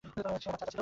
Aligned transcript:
সে 0.03 0.19
আমার 0.21 0.41
চাচা 0.41 0.65
ছিল। 0.65 0.79